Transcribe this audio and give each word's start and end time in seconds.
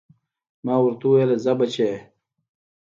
ما 0.65 0.75
ورته 0.81 1.03
وويل 1.07 1.31
ځه 1.43 1.51
بچيه. 1.59 1.93